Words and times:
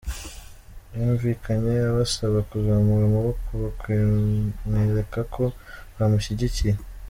Yumvikanye 0.95 1.73
abasaba 1.91 2.37
kuzamura 2.49 3.03
amaboko 3.07 3.47
bakamwereka 3.63 5.19
ko 5.33 5.43
bamushyigikiye. 5.97 6.73